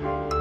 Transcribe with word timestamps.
you 0.00 0.31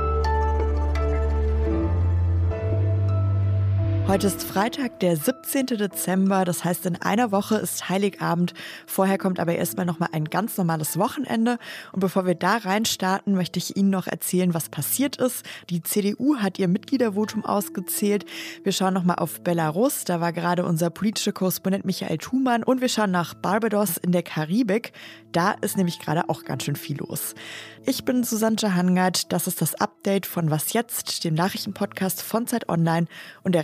Heute 4.12 4.28
ist 4.28 4.44
Freitag, 4.44 5.00
der 5.00 5.16
17. 5.16 5.68
Dezember. 5.68 6.44
Das 6.44 6.66
heißt, 6.66 6.86
in 6.86 7.02
einer 7.02 7.32
Woche 7.32 7.56
ist 7.56 7.88
Heiligabend. 7.88 8.54
Vorher 8.86 9.18
kommt 9.18 9.40
aber 9.40 9.56
erstmal 9.56 9.86
nochmal 9.86 10.10
ein 10.12 10.26
ganz 10.26 10.58
normales 10.58 11.00
Wochenende. 11.00 11.58
Und 11.94 12.02
bevor 12.02 12.26
wir 12.26 12.36
da 12.36 12.58
reinstarten, 12.58 13.36
möchte 13.36 13.58
ich 13.58 13.78
Ihnen 13.78 13.90
noch 13.90 14.08
erzählen, 14.08 14.54
was 14.54 14.68
passiert 14.68 15.16
ist. 15.16 15.46
Die 15.70 15.82
CDU 15.82 16.36
hat 16.36 16.60
ihr 16.60 16.68
Mitgliedervotum 16.68 17.46
ausgezählt. 17.46 18.26
Wir 18.64 18.74
schauen 18.74 18.94
nochmal 18.94 19.16
auf 19.16 19.40
Belarus. 19.46 20.04
Da 20.04 20.20
war 20.20 20.34
gerade 20.34 20.66
unser 20.66 20.90
politischer 20.90 21.32
Korrespondent 21.32 21.86
Michael 21.86 22.18
Thumann. 22.18 22.64
Und 22.64 22.82
wir 22.82 22.90
schauen 22.90 23.12
nach 23.12 23.34
Barbados 23.34 23.96
in 23.96 24.12
der 24.12 24.24
Karibik. 24.24 24.92
Da 25.32 25.54
ist 25.62 25.78
nämlich 25.78 26.00
gerade 26.00 26.28
auch 26.28 26.44
ganz 26.44 26.64
schön 26.64 26.76
viel 26.76 26.98
los. 26.98 27.34
Ich 27.86 28.04
bin 28.04 28.26
Susanne 28.26 28.76
Hangard. 28.76 29.32
Das 29.32 29.48
ist 29.48 29.62
das 29.62 29.76
Update 29.76 30.26
von 30.26 30.52
Was 30.52 30.74
Jetzt, 30.74 31.24
dem 31.24 31.34
Nachrichtenpodcast 31.34 32.22
von 32.22 32.46
Zeit 32.46 32.68
Online. 32.68 33.08
Und 33.44 33.56
der 33.56 33.64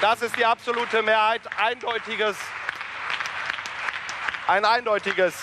Das 0.00 0.20
ist 0.20 0.36
die 0.36 0.44
absolute 0.44 1.02
Mehrheit. 1.02 1.40
Eindeutiges. 1.58 2.36
Ein 4.46 4.64
eindeutiges 4.64 5.34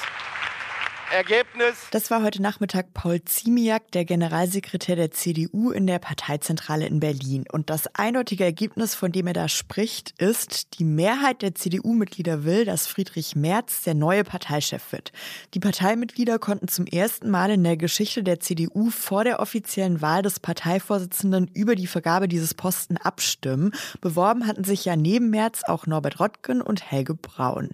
Ergebnis. 1.13 1.75
Das 1.91 2.09
war 2.09 2.23
heute 2.23 2.41
Nachmittag 2.41 2.93
Paul 2.95 3.23
Ziemiak, 3.23 3.91
der 3.91 4.03
Generalsekretär 4.03 4.95
der 4.95 5.11
CDU 5.11 5.69
in 5.69 5.85
der 5.85 5.99
Parteizentrale 5.99 6.87
in 6.87 6.99
Berlin. 6.99 7.45
Und 7.51 7.69
das 7.69 7.87
eindeutige 7.93 8.43
Ergebnis, 8.43 8.95
von 8.95 9.11
dem 9.11 9.27
er 9.27 9.33
da 9.33 9.47
spricht, 9.47 10.19
ist, 10.19 10.79
die 10.79 10.83
Mehrheit 10.83 11.43
der 11.43 11.53
CDU-Mitglieder 11.53 12.45
will, 12.45 12.65
dass 12.65 12.87
Friedrich 12.87 13.35
Merz 13.35 13.83
der 13.83 13.93
neue 13.93 14.23
Parteichef 14.23 14.91
wird. 14.91 15.11
Die 15.53 15.59
Parteimitglieder 15.59 16.39
konnten 16.39 16.67
zum 16.67 16.87
ersten 16.87 17.29
Mal 17.29 17.51
in 17.51 17.63
der 17.63 17.77
Geschichte 17.77 18.23
der 18.23 18.39
CDU 18.39 18.89
vor 18.89 19.23
der 19.23 19.39
offiziellen 19.39 20.01
Wahl 20.01 20.23
des 20.23 20.39
Parteivorsitzenden 20.39 21.51
über 21.53 21.75
die 21.75 21.87
Vergabe 21.87 22.27
dieses 22.27 22.55
Posten 22.55 22.97
abstimmen. 22.97 23.71
Beworben 24.01 24.47
hatten 24.47 24.63
sich 24.63 24.83
ja 24.85 24.95
neben 24.95 25.29
Merz 25.29 25.61
auch 25.63 25.85
Norbert 25.85 26.19
Rottgen 26.19 26.61
und 26.61 26.91
Helge 26.91 27.13
Braun. 27.13 27.69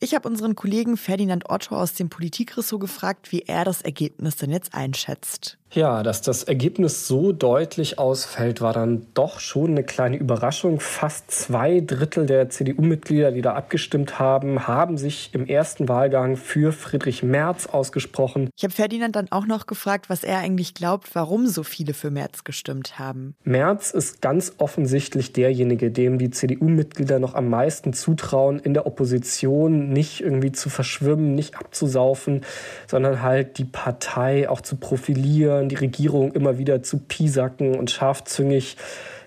Ich 0.00 0.14
habe 0.14 0.28
unseren 0.28 0.54
Kollegen 0.54 0.96
Ferdinand 0.96 1.48
Otto 1.48 1.76
aus 1.76 1.94
dem 1.94 2.08
Politikressort 2.08 2.80
gefragt, 2.80 3.32
wie 3.32 3.40
er 3.40 3.64
das 3.64 3.82
Ergebnis 3.82 4.36
denn 4.36 4.50
jetzt 4.50 4.74
einschätzt. 4.74 5.58
Ja, 5.74 6.04
dass 6.04 6.22
das 6.22 6.44
Ergebnis 6.44 7.08
so 7.08 7.32
deutlich 7.32 7.98
ausfällt, 7.98 8.60
war 8.60 8.72
dann 8.72 9.08
doch 9.14 9.40
schon 9.40 9.72
eine 9.72 9.82
kleine 9.82 10.16
Überraschung. 10.16 10.78
Fast 10.78 11.32
zwei 11.32 11.80
Drittel 11.80 12.26
der 12.26 12.48
CDU-Mitglieder, 12.48 13.32
die 13.32 13.42
da 13.42 13.54
abgestimmt 13.54 14.20
haben, 14.20 14.68
haben 14.68 14.98
sich 14.98 15.30
im 15.32 15.46
ersten 15.46 15.88
Wahlgang 15.88 16.36
für 16.36 16.72
Friedrich 16.72 17.24
Merz 17.24 17.66
ausgesprochen. 17.66 18.50
Ich 18.56 18.62
habe 18.62 18.72
Ferdinand 18.72 19.16
dann 19.16 19.32
auch 19.32 19.46
noch 19.46 19.66
gefragt, 19.66 20.08
was 20.08 20.22
er 20.22 20.38
eigentlich 20.38 20.74
glaubt, 20.74 21.12
warum 21.14 21.48
so 21.48 21.64
viele 21.64 21.92
für 21.92 22.12
Merz 22.12 22.44
gestimmt 22.44 23.00
haben. 23.00 23.34
Merz 23.42 23.90
ist 23.90 24.22
ganz 24.22 24.52
offensichtlich 24.58 25.32
derjenige, 25.32 25.90
dem 25.90 26.18
die 26.18 26.30
CDU-Mitglieder 26.30 27.18
noch 27.18 27.34
am 27.34 27.48
meisten 27.48 27.92
zutrauen, 27.94 28.60
in 28.60 28.74
der 28.74 28.86
Opposition 28.86 29.88
nicht 29.88 30.20
irgendwie 30.20 30.52
zu 30.52 30.70
verschwimmen, 30.70 31.34
nicht 31.34 31.56
abzusaufen, 31.56 32.42
sondern 32.86 33.22
halt 33.22 33.58
die 33.58 33.64
Partei 33.64 34.48
auch 34.48 34.60
zu 34.60 34.76
profilieren 34.76 35.63
die 35.68 35.76
Regierung 35.76 36.32
immer 36.32 36.58
wieder 36.58 36.82
zu 36.82 36.98
piesacken 36.98 37.76
und 37.76 37.90
scharfzüngig 37.90 38.76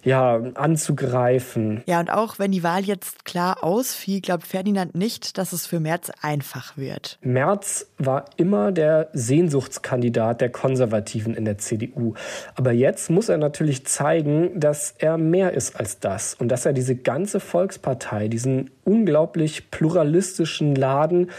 ja, 0.07 0.41
anzugreifen. 0.53 1.83
Ja, 1.85 1.99
und 1.99 2.09
auch 2.09 2.39
wenn 2.39 2.51
die 2.51 2.63
Wahl 2.63 2.83
jetzt 2.85 3.25
klar 3.25 3.61
ausfiel, 3.61 4.21
glaubt 4.21 4.47
Ferdinand 4.47 4.95
nicht, 4.95 5.37
dass 5.37 5.51
es 5.51 5.67
für 5.67 5.81
Merz 5.81 6.09
einfach 6.21 6.77
wird. 6.77 7.17
Merz 7.21 7.87
war 7.97 8.25
immer 8.37 8.71
der 8.71 9.09
Sehnsuchtskandidat 9.11 10.39
der 10.39 10.49
Konservativen 10.49 11.33
in 11.33 11.43
der 11.43 11.57
CDU. 11.57 12.13
Aber 12.55 12.71
jetzt 12.71 13.09
muss 13.09 13.27
er 13.27 13.37
natürlich 13.37 13.85
zeigen, 13.85 14.57
dass 14.57 14.95
er 14.97 15.17
mehr 15.17 15.53
ist 15.53 15.77
als 15.77 15.99
das 15.99 16.33
und 16.35 16.47
dass 16.47 16.65
er 16.65 16.71
diese 16.71 16.95
ganze 16.95 17.41
Volkspartei, 17.41 18.29
diesen 18.29 18.69
unglaublich 18.85 19.71
pluralistischen 19.71 20.75
Laden, 20.75 21.31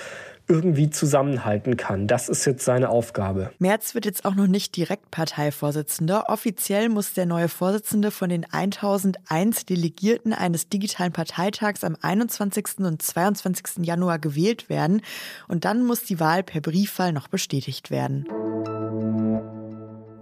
irgendwie 0.48 0.91
zusammenhalten 0.91 1.76
kann. 1.76 2.06
Das 2.06 2.28
ist 2.28 2.44
jetzt 2.44 2.64
seine 2.64 2.88
Aufgabe. 2.88 3.53
Merz 3.59 3.94
wird 3.94 4.06
jetzt 4.06 4.25
auch 4.25 4.34
noch 4.34 4.47
nicht 4.47 4.76
direkt 4.76 5.10
Parteivorsitzender. 5.10 6.28
Offiziell 6.28 6.88
muss 6.88 7.12
der 7.12 7.26
neue 7.26 7.48
Vorsitzende 7.48 8.10
von 8.10 8.31
den 8.31 8.44
1001 8.50 9.66
Delegierten 9.66 10.32
eines 10.32 10.69
digitalen 10.69 11.12
Parteitags 11.12 11.84
am 11.84 11.97
21. 12.00 12.78
und 12.78 13.03
22. 13.03 13.84
Januar 13.84 14.19
gewählt 14.19 14.69
werden. 14.69 15.03
Und 15.47 15.64
dann 15.64 15.84
muss 15.84 16.04
die 16.04 16.19
Wahl 16.19 16.42
per 16.42 16.60
Briefwahl 16.60 17.12
noch 17.12 17.28
bestätigt 17.28 17.91
werden. 17.91 18.26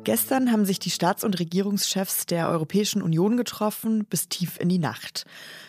Gestern 0.07 0.53
haben 0.53 0.65
sich 0.65 0.79
die 0.79 0.91
Staats- 0.91 1.25
und 1.25 1.41
Regierungschefs 1.41 2.27
der 2.27 2.49
Europäischen 2.49 3.03
Union 3.03 3.37
getroffen, 3.37 4.05
bis 4.05 4.29
tief 4.29 4.57
in 4.61 4.69
die 4.69 4.79
Nacht. 4.79 5.25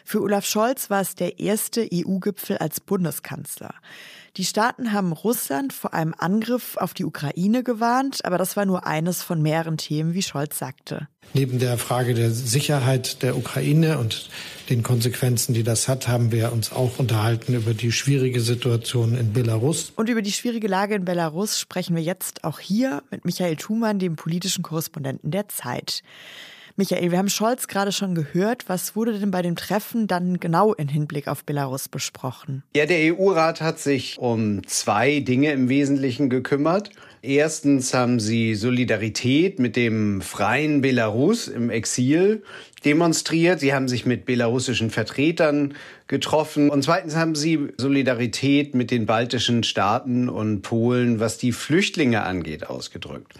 Für 0.06 0.22
Olaf 0.22 0.45
Scholz 0.45 0.91
war 0.91 1.01
es 1.01 1.16
der 1.16 1.39
erste 1.39 1.89
EU-Gipfel 1.91 2.59
als 2.59 2.79
Bundeskanzler. 2.79 3.74
Die 4.38 4.46
Staaten 4.46 4.94
haben 4.94 5.14
Russland 5.14 5.74
vor 5.74 5.96
einem 5.96 6.14
Angriff 6.16 6.78
auf 6.78 6.94
die 6.94 7.06
Ukraine 7.06 7.64
gewarnt, 7.64 8.24
aber 8.24 8.38
das 8.38 8.56
war 8.56 8.68
nur 8.68 8.86
eines 8.86 9.24
von 9.24 9.42
mehreren 9.42 9.78
Themen, 9.78 10.14
wie 10.14 10.22
Scholz 10.22 10.59
sagte. 10.59 11.08
Neben 11.34 11.58
der 11.58 11.80
Frage 11.80 12.14
der 12.14 12.30
Sicherheit 12.30 13.24
der 13.24 13.36
Ukraine 13.36 13.98
und 13.98 14.30
den 14.70 14.84
Konsequenzen, 14.84 15.56
die 15.56 15.64
das 15.64 15.88
hat, 15.88 16.08
haben 16.08 16.31
wir 16.31 16.52
uns 16.52 16.72
auch 16.72 17.00
unterhalten 17.00 17.56
über 17.56 17.74
die 17.74 17.92
schwierige 17.92 18.40
Situation 18.40 19.18
in 19.18 19.34
Belarus. 19.34 19.92
Und 19.96 20.08
über 20.08 20.22
die 20.22 20.31
schwierige 20.31 20.68
Lage 20.68 20.94
in 20.94 21.06
Belarus 21.06 21.59
sprechen 21.59 21.96
wir 21.96 22.04
jetzt 22.04 22.44
auch 22.44 22.59
hier 22.59 23.02
mit 23.09 23.25
Michael 23.25 23.56
Thumann, 23.56 23.98
dem 23.98 24.18
politischen 24.18 24.62
Korrespondenten 24.62 25.31
der 25.31 25.50
Zeit. 25.50 26.04
Michael, 26.80 27.10
wir 27.10 27.18
haben 27.18 27.28
Scholz 27.28 27.68
gerade 27.68 27.92
schon 27.92 28.14
gehört. 28.14 28.70
Was 28.70 28.96
wurde 28.96 29.18
denn 29.18 29.32
bei 29.32 29.42
dem 29.42 29.56
Treffen 29.56 30.06
dann 30.06 30.40
genau 30.40 30.76
in 30.76 30.88
Hinblick 30.88 31.28
auf 31.28 31.44
Belarus 31.44 31.90
besprochen? 31.90 32.62
Ja, 32.76 32.86
der 32.86 33.16
EU-Rat 33.16 33.62
hat 33.62 33.80
sich 33.80 34.20
um 34.20 34.62
zwei 34.68 35.20
Dinge 35.20 35.52
im 35.54 35.70
Wesentlichen 35.70 36.30
gekümmert. 36.30 36.92
Erstens 37.24 37.96
haben 37.96 38.20
sie 38.20 38.54
Solidarität 38.54 39.58
mit 39.58 39.76
dem 39.76 40.22
freien 40.22 40.82
Belarus 40.82 41.48
im 41.48 41.72
Exil 41.72 42.44
demonstriert. 42.86 43.60
Sie 43.60 43.74
haben 43.74 43.88
sich 43.88 44.06
mit 44.06 44.26
belarussischen 44.26 44.92
Vertretern 44.92 45.74
getroffen. 46.06 46.70
Und 46.70 46.84
zweitens 46.84 47.16
haben 47.16 47.34
sie 47.34 47.70
Solidarität 47.78 48.76
mit 48.76 48.92
den 48.92 49.08
baltischen 49.08 49.64
Staaten 49.64 50.30
und 50.30 50.62
Polen, 50.62 51.20
was 51.20 51.40
die 51.40 51.54
Flüchtlinge 51.54 52.22
angeht, 52.22 52.70
ausgedrückt. 52.70 53.34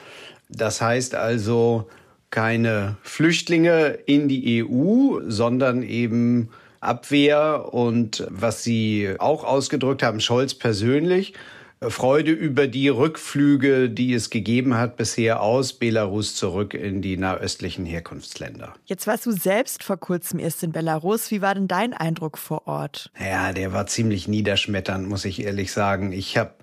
Das 0.50 0.82
heißt 0.82 1.14
also, 1.14 1.88
keine 2.30 2.98
Flüchtlinge 3.02 3.98
in 4.06 4.28
die 4.28 4.64
EU, 4.64 5.20
sondern 5.28 5.84
eben 5.84 6.50
Abwehr 6.80 7.74
und 7.74 8.26
was 8.30 8.64
Sie 8.64 9.16
auch 9.20 9.44
ausgedrückt 9.44 10.04
haben, 10.04 10.20
Scholz 10.20 10.54
persönlich, 10.54 11.34
Freude 11.80 12.32
über 12.32 12.68
die 12.68 12.90
Rückflüge, 12.90 13.90
die 13.90 14.14
es 14.14 14.32
gegeben 14.32 14.76
hat 14.78 14.98
bisher 14.98 15.42
aus 15.42 15.74
Belarus 15.74 16.36
zurück 16.36 16.74
in 16.74 17.04
die 17.04 17.18
nahöstlichen 17.18 17.86
Herkunftsländer. 17.86 18.74
Jetzt 18.86 19.06
warst 19.06 19.28
du 19.28 19.32
selbst 19.32 19.84
vor 19.84 19.98
kurzem 19.98 20.40
erst 20.40 20.64
in 20.64 20.72
Belarus. 20.72 21.30
Wie 21.30 21.42
war 21.42 21.54
denn 21.54 21.68
dein 21.68 21.94
Eindruck 21.94 22.40
vor 22.40 22.68
Ort? 22.68 23.12
Ja, 23.20 23.54
der 23.54 23.74
war 23.74 23.86
ziemlich 23.86 24.28
niederschmetternd, 24.28 25.08
muss 25.08 25.24
ich 25.24 25.44
ehrlich 25.44 25.72
sagen. 25.72 26.14
Ich 26.14 26.36
habe 26.36 26.54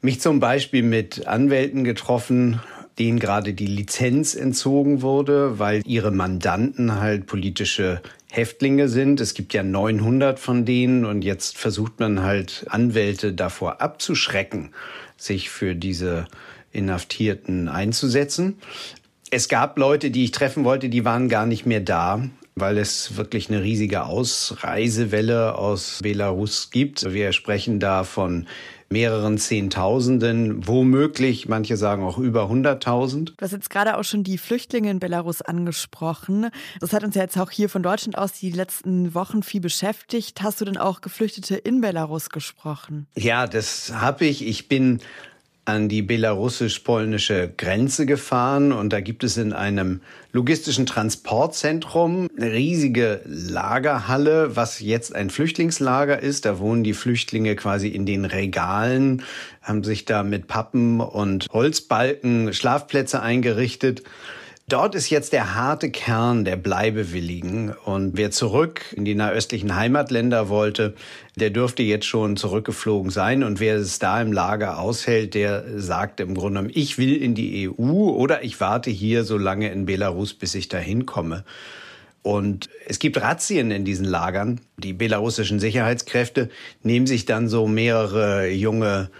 mich 0.00 0.22
zum 0.22 0.40
Beispiel 0.40 0.82
mit 0.82 1.26
Anwälten 1.26 1.84
getroffen 1.84 2.60
denen 2.98 3.18
gerade 3.18 3.54
die 3.54 3.66
Lizenz 3.66 4.34
entzogen 4.34 5.02
wurde, 5.02 5.58
weil 5.58 5.82
ihre 5.84 6.10
Mandanten 6.10 7.00
halt 7.00 7.26
politische 7.26 8.00
Häftlinge 8.30 8.88
sind. 8.88 9.20
Es 9.20 9.34
gibt 9.34 9.54
ja 9.54 9.62
900 9.62 10.38
von 10.38 10.64
denen 10.64 11.04
und 11.04 11.22
jetzt 11.22 11.56
versucht 11.58 12.00
man 12.00 12.22
halt 12.22 12.66
Anwälte 12.68 13.32
davor 13.32 13.80
abzuschrecken, 13.80 14.70
sich 15.16 15.50
für 15.50 15.74
diese 15.74 16.26
Inhaftierten 16.72 17.68
einzusetzen. 17.68 18.58
Es 19.30 19.48
gab 19.48 19.78
Leute, 19.78 20.10
die 20.10 20.24
ich 20.24 20.32
treffen 20.32 20.64
wollte, 20.64 20.88
die 20.88 21.04
waren 21.04 21.28
gar 21.28 21.46
nicht 21.46 21.66
mehr 21.66 21.80
da, 21.80 22.22
weil 22.54 22.78
es 22.78 23.16
wirklich 23.16 23.48
eine 23.48 23.62
riesige 23.62 24.04
Ausreisewelle 24.04 25.56
aus 25.56 26.00
Belarus 26.02 26.70
gibt. 26.70 27.12
Wir 27.12 27.32
sprechen 27.32 27.80
da 27.80 28.04
von 28.04 28.46
mehreren 28.94 29.38
Zehntausenden, 29.38 30.68
womöglich, 30.68 31.48
manche 31.48 31.76
sagen 31.76 32.04
auch 32.04 32.16
über 32.16 32.44
100.000. 32.44 33.24
Du 33.24 33.32
hast 33.40 33.50
jetzt 33.50 33.68
gerade 33.68 33.98
auch 33.98 34.04
schon 34.04 34.22
die 34.22 34.38
Flüchtlinge 34.38 34.88
in 34.88 35.00
Belarus 35.00 35.42
angesprochen. 35.42 36.48
Das 36.78 36.92
hat 36.92 37.02
uns 37.02 37.16
ja 37.16 37.22
jetzt 37.22 37.36
auch 37.36 37.50
hier 37.50 37.68
von 37.68 37.82
Deutschland 37.82 38.16
aus 38.16 38.34
die 38.34 38.52
letzten 38.52 39.12
Wochen 39.12 39.42
viel 39.42 39.60
beschäftigt. 39.60 40.42
Hast 40.42 40.60
du 40.60 40.64
denn 40.64 40.76
auch 40.76 41.00
Geflüchtete 41.00 41.56
in 41.56 41.80
Belarus 41.80 42.30
gesprochen? 42.30 43.08
Ja, 43.16 43.48
das 43.48 43.92
habe 43.94 44.26
ich. 44.26 44.46
Ich 44.46 44.68
bin 44.68 45.00
an 45.66 45.88
die 45.88 46.02
belarussisch-polnische 46.02 47.52
Grenze 47.56 48.04
gefahren 48.04 48.72
und 48.72 48.92
da 48.92 49.00
gibt 49.00 49.24
es 49.24 49.36
in 49.36 49.52
einem 49.52 50.00
logistischen 50.32 50.84
Transportzentrum 50.84 52.28
eine 52.36 52.52
riesige 52.52 53.22
Lagerhalle, 53.24 54.56
was 54.56 54.80
jetzt 54.80 55.14
ein 55.14 55.30
Flüchtlingslager 55.30 56.22
ist. 56.22 56.44
Da 56.44 56.58
wohnen 56.58 56.84
die 56.84 56.92
Flüchtlinge 56.92 57.56
quasi 57.56 57.88
in 57.88 58.04
den 58.04 58.26
Regalen, 58.26 59.22
haben 59.62 59.84
sich 59.84 60.04
da 60.04 60.22
mit 60.22 60.48
Pappen 60.48 61.00
und 61.00 61.46
Holzbalken 61.52 62.52
Schlafplätze 62.52 63.22
eingerichtet. 63.22 64.02
Dort 64.66 64.94
ist 64.94 65.10
jetzt 65.10 65.34
der 65.34 65.54
harte 65.54 65.90
Kern 65.90 66.46
der 66.46 66.56
Bleibewilligen. 66.56 67.74
Und 67.84 68.16
wer 68.16 68.30
zurück 68.30 68.80
in 68.96 69.04
die 69.04 69.14
nahöstlichen 69.14 69.76
Heimatländer 69.76 70.48
wollte, 70.48 70.94
der 71.36 71.50
dürfte 71.50 71.82
jetzt 71.82 72.06
schon 72.06 72.38
zurückgeflogen 72.38 73.10
sein. 73.10 73.42
Und 73.42 73.60
wer 73.60 73.76
es 73.76 73.98
da 73.98 74.22
im 74.22 74.32
Lager 74.32 74.78
aushält, 74.78 75.34
der 75.34 75.64
sagt 75.78 76.20
im 76.20 76.34
Grunde 76.34 76.60
genommen, 76.60 76.72
ich 76.74 76.96
will 76.96 77.14
in 77.14 77.34
die 77.34 77.68
EU 77.68 78.08
oder 78.08 78.42
ich 78.42 78.58
warte 78.58 78.90
hier 78.90 79.24
so 79.24 79.36
lange 79.36 79.70
in 79.70 79.84
Belarus, 79.84 80.32
bis 80.32 80.54
ich 80.54 80.68
dahin 80.68 81.04
komme. 81.04 81.44
Und 82.22 82.70
es 82.88 82.98
gibt 82.98 83.20
Razzien 83.20 83.70
in 83.70 83.84
diesen 83.84 84.06
Lagern. 84.06 84.62
Die 84.78 84.94
belarussischen 84.94 85.60
Sicherheitskräfte 85.60 86.48
nehmen 86.82 87.06
sich 87.06 87.26
dann 87.26 87.50
so 87.50 87.68
mehrere 87.68 88.48
junge 88.48 89.10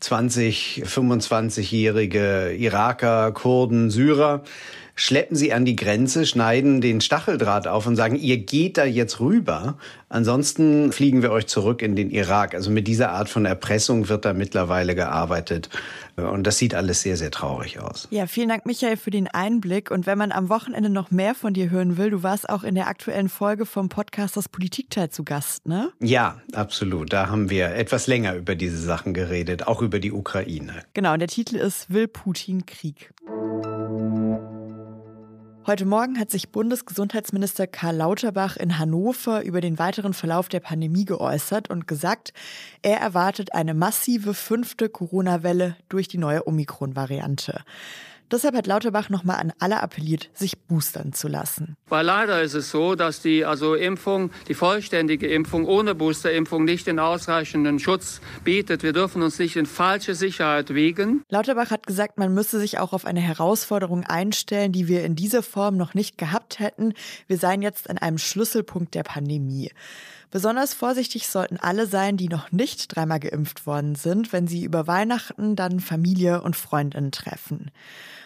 20, 0.00 0.82
25-jährige 0.86 2.54
Iraker, 2.58 3.32
Kurden, 3.32 3.90
Syrer, 3.90 4.44
schleppen 4.94 5.36
sie 5.36 5.52
an 5.52 5.64
die 5.64 5.76
Grenze, 5.76 6.26
schneiden 6.26 6.80
den 6.80 7.00
Stacheldraht 7.00 7.66
auf 7.66 7.86
und 7.86 7.96
sagen, 7.96 8.16
ihr 8.16 8.38
geht 8.38 8.78
da 8.78 8.84
jetzt 8.84 9.20
rüber, 9.20 9.76
ansonsten 10.08 10.92
fliegen 10.92 11.22
wir 11.22 11.32
euch 11.32 11.46
zurück 11.46 11.82
in 11.82 11.96
den 11.96 12.10
Irak. 12.10 12.54
Also 12.54 12.70
mit 12.70 12.86
dieser 12.86 13.10
Art 13.10 13.28
von 13.28 13.44
Erpressung 13.44 14.08
wird 14.08 14.24
da 14.24 14.32
mittlerweile 14.32 14.94
gearbeitet. 14.94 15.68
Und 16.16 16.46
das 16.46 16.58
sieht 16.58 16.74
alles 16.74 17.02
sehr, 17.02 17.16
sehr 17.16 17.32
traurig 17.32 17.80
aus. 17.80 18.06
Ja, 18.10 18.28
vielen 18.28 18.48
Dank, 18.48 18.66
Michael, 18.66 18.96
für 18.96 19.10
den 19.10 19.26
Einblick. 19.26 19.90
Und 19.90 20.06
wenn 20.06 20.16
man 20.16 20.30
am 20.30 20.48
Wochenende 20.48 20.88
noch 20.88 21.10
mehr 21.10 21.34
von 21.34 21.54
dir 21.54 21.70
hören 21.70 21.96
will, 21.96 22.10
du 22.10 22.22
warst 22.22 22.48
auch 22.48 22.62
in 22.62 22.76
der 22.76 22.86
aktuellen 22.86 23.28
Folge 23.28 23.66
vom 23.66 23.88
Podcast 23.88 24.36
Das 24.36 24.48
Politikteil 24.48 25.10
zu 25.10 25.24
Gast, 25.24 25.66
ne? 25.66 25.90
Ja, 26.00 26.40
absolut. 26.52 27.12
Da 27.12 27.28
haben 27.28 27.50
wir 27.50 27.74
etwas 27.74 28.06
länger 28.06 28.36
über 28.36 28.54
diese 28.54 28.78
Sachen 28.78 29.12
geredet, 29.12 29.66
auch 29.66 29.82
über 29.82 29.98
die 29.98 30.12
Ukraine. 30.12 30.84
Genau, 30.92 31.14
und 31.14 31.18
der 31.18 31.28
Titel 31.28 31.56
ist 31.56 31.92
Will 31.92 32.06
Putin 32.06 32.64
Krieg? 32.64 33.12
Heute 35.66 35.86
Morgen 35.86 36.18
hat 36.18 36.30
sich 36.30 36.50
Bundesgesundheitsminister 36.50 37.66
Karl 37.66 37.96
Lauterbach 37.96 38.58
in 38.58 38.78
Hannover 38.78 39.42
über 39.44 39.62
den 39.62 39.78
weiteren 39.78 40.12
Verlauf 40.12 40.50
der 40.50 40.60
Pandemie 40.60 41.06
geäußert 41.06 41.70
und 41.70 41.88
gesagt, 41.88 42.34
er 42.82 42.98
erwartet 42.98 43.54
eine 43.54 43.72
massive 43.72 44.34
fünfte 44.34 44.90
Corona-Welle 44.90 45.76
durch 45.88 46.06
die 46.06 46.18
neue 46.18 46.46
Omikron-Variante. 46.46 47.64
Deshalb 48.34 48.56
hat 48.56 48.66
Lauterbach 48.66 49.10
nochmal 49.10 49.36
an 49.36 49.52
alle 49.60 49.80
appelliert, 49.80 50.28
sich 50.34 50.58
boostern 50.58 51.12
zu 51.12 51.28
lassen. 51.28 51.76
Weil 51.88 52.04
leider 52.04 52.42
ist 52.42 52.54
es 52.54 52.68
so, 52.68 52.96
dass 52.96 53.22
die 53.22 53.44
also 53.44 53.76
Impfung, 53.76 54.32
die 54.48 54.54
vollständige 54.54 55.28
Impfung 55.28 55.66
ohne 55.66 55.94
Boosterimpfung 55.94 56.64
nicht 56.64 56.88
den 56.88 56.98
ausreichenden 56.98 57.78
Schutz 57.78 58.20
bietet. 58.42 58.82
Wir 58.82 58.92
dürfen 58.92 59.22
uns 59.22 59.38
nicht 59.38 59.54
in 59.54 59.66
falsche 59.66 60.16
Sicherheit 60.16 60.74
wiegen. 60.74 61.22
Lauterbach 61.28 61.70
hat 61.70 61.86
gesagt, 61.86 62.18
man 62.18 62.34
müsse 62.34 62.58
sich 62.58 62.80
auch 62.80 62.92
auf 62.92 63.04
eine 63.04 63.20
Herausforderung 63.20 64.02
einstellen, 64.02 64.72
die 64.72 64.88
wir 64.88 65.04
in 65.04 65.14
dieser 65.14 65.44
Form 65.44 65.76
noch 65.76 65.94
nicht 65.94 66.18
gehabt 66.18 66.58
hätten. 66.58 66.92
Wir 67.28 67.38
seien 67.38 67.62
jetzt 67.62 67.88
an 67.88 67.98
einem 67.98 68.18
Schlüsselpunkt 68.18 68.96
der 68.96 69.04
Pandemie. 69.04 69.70
Besonders 70.32 70.74
vorsichtig 70.74 71.28
sollten 71.28 71.58
alle 71.58 71.86
sein, 71.86 72.16
die 72.16 72.26
noch 72.26 72.50
nicht 72.50 72.96
dreimal 72.96 73.20
geimpft 73.20 73.68
worden 73.68 73.94
sind, 73.94 74.32
wenn 74.32 74.48
sie 74.48 74.64
über 74.64 74.88
Weihnachten 74.88 75.54
dann 75.54 75.78
Familie 75.78 76.42
und 76.42 76.56
Freundinnen 76.56 77.12
treffen. 77.12 77.70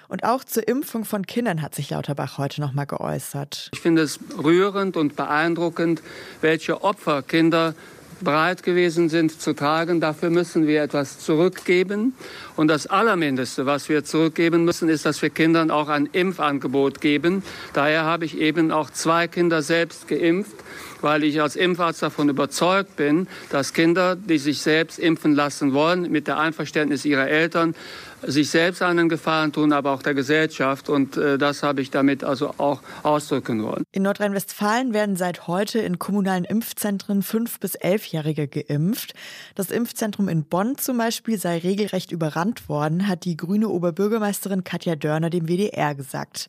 Und 0.08 0.24
auch 0.24 0.42
zur 0.42 0.66
Impfung 0.66 1.04
von 1.04 1.26
Kindern 1.26 1.60
hat 1.60 1.74
sich 1.74 1.90
Lauterbach 1.90 2.38
heute 2.38 2.62
noch 2.62 2.72
mal 2.72 2.86
geäußert. 2.86 3.70
Ich 3.74 3.80
finde 3.80 4.02
es 4.02 4.18
rührend 4.42 4.96
und 4.96 5.16
beeindruckend, 5.16 6.02
welche 6.40 6.82
Opfer 6.82 7.22
Kinder 7.22 7.74
bereit 8.20 8.62
gewesen 8.62 9.08
sind 9.10 9.40
zu 9.40 9.52
tragen. 9.52 10.00
Dafür 10.00 10.30
müssen 10.30 10.66
wir 10.66 10.82
etwas 10.82 11.18
zurückgeben. 11.18 12.14
Und 12.56 12.68
das 12.68 12.86
Allermindeste, 12.86 13.66
was 13.66 13.88
wir 13.88 14.02
zurückgeben 14.02 14.64
müssen, 14.64 14.88
ist, 14.88 15.06
dass 15.06 15.20
wir 15.22 15.30
Kindern 15.30 15.70
auch 15.70 15.88
ein 15.88 16.06
Impfangebot 16.06 17.00
geben. 17.00 17.44
Daher 17.74 18.04
habe 18.04 18.24
ich 18.24 18.38
eben 18.38 18.72
auch 18.72 18.90
zwei 18.90 19.28
Kinder 19.28 19.62
selbst 19.62 20.08
geimpft 20.08 20.56
weil 21.02 21.24
ich 21.24 21.40
als 21.40 21.56
Impfarzt 21.56 22.02
davon 22.02 22.28
überzeugt 22.28 22.96
bin, 22.96 23.28
dass 23.50 23.72
Kinder, 23.72 24.16
die 24.16 24.38
sich 24.38 24.60
selbst 24.60 24.98
impfen 24.98 25.34
lassen 25.34 25.72
wollen, 25.72 26.10
mit 26.10 26.26
der 26.26 26.38
Einverständnis 26.38 27.04
ihrer 27.04 27.28
Eltern, 27.28 27.74
sich 28.22 28.50
selbst 28.50 28.82
einen 28.82 29.08
Gefallen 29.08 29.52
tun, 29.52 29.72
aber 29.72 29.92
auch 29.92 30.02
der 30.02 30.14
Gesellschaft. 30.14 30.88
Und 30.88 31.16
äh, 31.16 31.38
das 31.38 31.62
habe 31.62 31.80
ich 31.80 31.90
damit 31.90 32.24
also 32.24 32.54
auch 32.58 32.82
ausdrücken 33.02 33.62
wollen. 33.62 33.84
In 33.92 34.02
Nordrhein-Westfalen 34.02 34.92
werden 34.92 35.16
seit 35.16 35.46
heute 35.46 35.78
in 35.78 35.98
kommunalen 35.98 36.44
Impfzentren 36.44 37.22
fünf 37.22 37.60
bis 37.60 37.74
elfjährige 37.74 38.48
geimpft. 38.48 39.14
Das 39.54 39.70
Impfzentrum 39.70 40.28
in 40.28 40.44
Bonn 40.44 40.76
zum 40.78 40.98
Beispiel 40.98 41.38
sei 41.38 41.58
regelrecht 41.58 42.12
überrannt 42.12 42.68
worden, 42.68 43.06
hat 43.06 43.24
die 43.24 43.36
grüne 43.36 43.68
Oberbürgermeisterin 43.68 44.64
Katja 44.64 44.96
Dörner 44.96 45.30
dem 45.30 45.48
WDR 45.48 45.94
gesagt. 45.94 46.48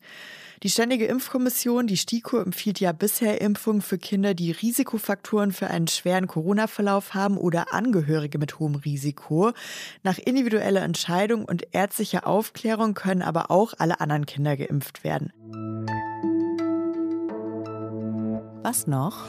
Die 0.62 0.70
Ständige 0.70 1.06
Impfkommission, 1.06 1.88
die 1.88 1.96
STIKO, 1.96 2.38
empfiehlt 2.38 2.82
ja 2.82 2.92
bisher 2.92 3.40
Impfungen 3.40 3.82
für 3.82 3.98
Kinder, 3.98 4.34
die 4.34 4.52
Risikofaktoren 4.52 5.54
für 5.54 5.68
einen 5.68 5.88
schweren 5.88 6.28
Corona-Verlauf 6.28 7.14
haben 7.14 7.38
oder 7.38 7.74
Angehörige 7.74 8.40
mit 8.40 8.60
hohem 8.60 8.76
Risiko. 8.76 9.54
Nach 10.04 10.18
individueller 10.18 10.82
Entscheidung 10.82 11.46
und 11.46 11.68
ärztlicher 11.72 12.28
Aufklärung 12.28 12.94
können 12.94 13.22
aber 13.22 13.52
auch 13.52 13.74
alle 13.78 14.02
anderen 14.02 14.26
Kinder 14.26 14.58
geimpft 14.58 15.06
werden. 15.06 15.32
Was 18.62 18.86
noch? 18.86 19.28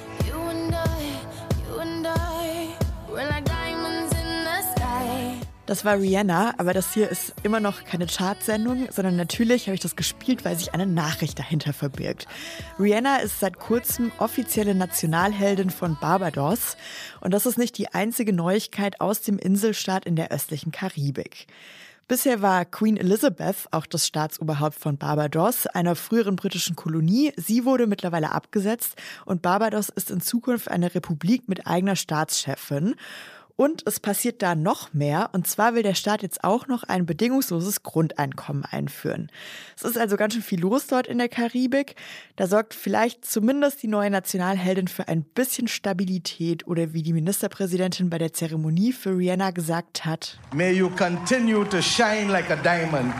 Das 5.71 5.85
war 5.85 6.01
Rihanna, 6.01 6.55
aber 6.59 6.75
das 6.75 6.95
hier 6.95 7.09
ist 7.09 7.33
immer 7.45 7.61
noch 7.61 7.85
keine 7.85 8.09
Chartsendung, 8.09 8.89
sondern 8.91 9.15
natürlich 9.15 9.69
habe 9.69 9.77
ich 9.77 9.81
das 9.81 9.95
gespielt, 9.95 10.45
weil 10.45 10.59
sich 10.59 10.75
eine 10.75 10.85
Nachricht 10.85 11.39
dahinter 11.39 11.73
verbirgt. 11.73 12.27
Rihanna 12.81 13.19
ist 13.19 13.39
seit 13.39 13.61
kurzem 13.61 14.11
offizielle 14.19 14.75
Nationalheldin 14.75 15.71
von 15.71 15.97
Barbados 16.01 16.77
und 17.21 17.33
das 17.33 17.47
ist 17.47 17.57
nicht 17.57 17.79
die 17.79 17.87
einzige 17.95 18.33
Neuigkeit 18.33 19.01
aus 19.01 19.21
dem 19.21 19.39
Inselstaat 19.39 20.07
in 20.07 20.17
der 20.17 20.33
östlichen 20.33 20.73
Karibik. 20.73 21.47
Bisher 22.09 22.43
war 22.43 22.65
Queen 22.65 22.97
Elizabeth 22.97 23.69
auch 23.71 23.87
das 23.87 24.05
Staatsoberhaupt 24.05 24.75
von 24.75 24.99
Barbados, 24.99 25.69
einer 25.69 25.95
früheren 25.95 26.35
britischen 26.35 26.75
Kolonie. 26.75 27.33
Sie 27.37 27.65
wurde 27.65 27.87
mittlerweile 27.87 28.33
abgesetzt 28.33 28.97
und 29.25 29.43
Barbados 29.43 29.89
ist 29.91 30.11
in 30.11 30.21
Zukunft 30.21 30.69
eine 30.69 30.93
Republik 30.93 31.49
mit 31.49 31.69
eigener 31.69 31.95
Staatschefin. 31.95 32.97
Und 33.61 33.83
es 33.87 34.01
passiert 34.01 34.41
da 34.41 34.55
noch 34.55 34.95
mehr. 34.95 35.29
Und 35.35 35.47
zwar 35.47 35.75
will 35.75 35.83
der 35.83 35.93
Staat 35.93 36.23
jetzt 36.23 36.45
auch 36.45 36.67
noch 36.67 36.83
ein 36.83 37.05
bedingungsloses 37.05 37.83
Grundeinkommen 37.83 38.65
einführen. 38.65 39.31
Es 39.77 39.83
ist 39.83 39.99
also 39.99 40.17
ganz 40.17 40.33
schön 40.33 40.43
viel 40.43 40.61
los 40.61 40.87
dort 40.87 41.07
in 41.07 41.19
der 41.19 41.29
Karibik. 41.29 41.95
Da 42.37 42.47
sorgt 42.47 42.73
vielleicht 42.73 43.27
zumindest 43.27 43.83
die 43.83 43.89
neue 43.89 44.09
Nationalheldin 44.09 44.89
für 44.89 45.09
ein 45.09 45.25
bisschen 45.25 45.69
Stabilität 45.69 46.67
oder 46.67 46.95
wie 46.95 47.03
die 47.03 47.13
Ministerpräsidentin 47.13 48.09
bei 48.09 48.17
der 48.17 48.33
Zeremonie 48.33 48.95
für 48.95 49.15
Rihanna 49.15 49.51
gesagt 49.51 50.07
hat. 50.07 50.39
May 50.55 50.73
you 50.73 50.89
continue 50.89 51.69
to 51.69 51.83
shine 51.83 52.33
like 52.33 52.51
a 52.51 52.57
diamond. 52.57 53.13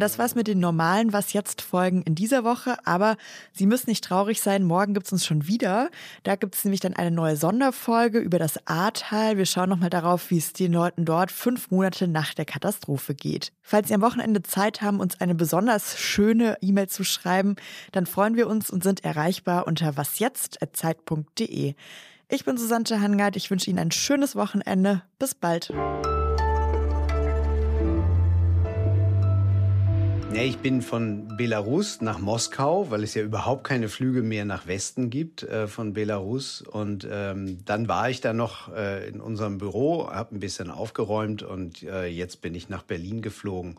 Und 0.00 0.04
das 0.04 0.18
war's 0.18 0.34
mit 0.34 0.46
den 0.46 0.60
normalen 0.60 1.12
Was 1.12 1.34
jetzt 1.34 1.60
Folgen 1.60 2.00
in 2.00 2.14
dieser 2.14 2.42
Woche. 2.42 2.78
Aber 2.86 3.18
Sie 3.52 3.66
müssen 3.66 3.90
nicht 3.90 4.02
traurig 4.02 4.40
sein. 4.40 4.62
Morgen 4.62 4.94
gibt's 4.94 5.12
uns 5.12 5.26
schon 5.26 5.46
wieder. 5.46 5.90
Da 6.22 6.36
gibt's 6.36 6.64
nämlich 6.64 6.80
dann 6.80 6.96
eine 6.96 7.10
neue 7.10 7.36
Sonderfolge 7.36 8.18
über 8.18 8.38
das 8.38 8.66
Ahrtal. 8.66 9.36
Wir 9.36 9.44
schauen 9.44 9.68
nochmal 9.68 9.90
darauf, 9.90 10.30
wie 10.30 10.38
es 10.38 10.54
den 10.54 10.72
Leuten 10.72 11.04
dort 11.04 11.30
fünf 11.30 11.70
Monate 11.70 12.08
nach 12.08 12.32
der 12.32 12.46
Katastrophe 12.46 13.14
geht. 13.14 13.52
Falls 13.60 13.88
Sie 13.88 13.94
am 13.94 14.00
Wochenende 14.00 14.42
Zeit 14.42 14.80
haben, 14.80 15.00
uns 15.00 15.20
eine 15.20 15.34
besonders 15.34 15.98
schöne 15.98 16.56
E-Mail 16.62 16.88
zu 16.88 17.04
schreiben, 17.04 17.56
dann 17.92 18.06
freuen 18.06 18.36
wir 18.36 18.48
uns 18.48 18.70
und 18.70 18.82
sind 18.82 19.04
erreichbar 19.04 19.66
unter 19.66 19.98
wasjetzt.zeit.de. 19.98 21.74
Ich 22.30 22.44
bin 22.46 22.56
Susanne 22.56 23.02
Hangard. 23.02 23.36
Ich 23.36 23.50
wünsche 23.50 23.68
Ihnen 23.68 23.78
ein 23.78 23.90
schönes 23.90 24.34
Wochenende. 24.34 25.02
Bis 25.18 25.34
bald. 25.34 25.70
Ja, 30.32 30.42
ich 30.42 30.58
bin 30.58 30.80
von 30.80 31.36
Belarus 31.36 32.00
nach 32.00 32.20
Moskau, 32.20 32.88
weil 32.90 33.02
es 33.02 33.14
ja 33.14 33.22
überhaupt 33.22 33.64
keine 33.64 33.88
Flüge 33.88 34.22
mehr 34.22 34.44
nach 34.44 34.68
Westen 34.68 35.10
gibt 35.10 35.42
äh, 35.42 35.66
von 35.66 35.92
Belarus. 35.92 36.62
Und 36.62 37.06
ähm, 37.10 37.58
dann 37.64 37.88
war 37.88 38.08
ich 38.10 38.20
da 38.20 38.32
noch 38.32 38.72
äh, 38.72 39.08
in 39.08 39.20
unserem 39.20 39.58
Büro, 39.58 40.08
habe 40.08 40.36
ein 40.36 40.40
bisschen 40.40 40.70
aufgeräumt 40.70 41.42
und 41.42 41.82
äh, 41.82 42.06
jetzt 42.06 42.42
bin 42.42 42.54
ich 42.54 42.68
nach 42.68 42.84
Berlin 42.84 43.22
geflogen, 43.22 43.76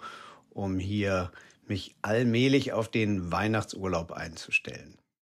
um 0.50 0.78
hier 0.78 1.32
mich 1.68 1.96
allmählich 2.02 2.74
auf 2.74 2.90
den 2.90 3.32
Weihnachtsurlaub 3.32 4.12
einzustellen. 4.12 5.01